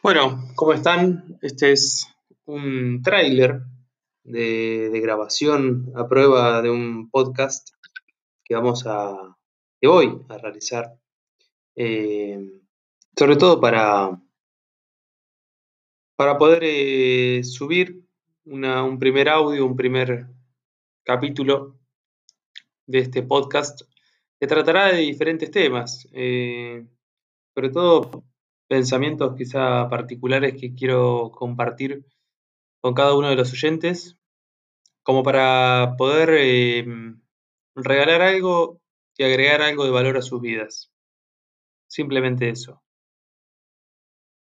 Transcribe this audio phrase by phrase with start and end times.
[0.00, 1.38] Bueno, ¿cómo están?
[1.42, 2.06] Este es
[2.44, 3.62] un tráiler
[4.22, 7.70] de, grabación a prueba de un podcast
[8.44, 9.36] que vamos a,
[9.80, 10.96] que voy a realizar,
[11.74, 12.38] eh,
[13.18, 14.22] sobre todo para,
[16.16, 18.04] para poder eh, subir
[18.44, 20.28] un primer audio, un primer
[21.04, 21.76] capítulo
[22.86, 23.82] de este podcast
[24.38, 26.86] que tratará de diferentes temas, eh,
[27.52, 28.22] sobre todo
[28.68, 32.04] pensamientos quizá particulares que quiero compartir
[32.80, 34.18] con cada uno de los oyentes,
[35.02, 37.20] como para poder em,
[37.74, 38.80] regalar algo
[39.16, 40.92] y agregar algo de valor a sus vidas.
[41.88, 42.82] Simplemente eso.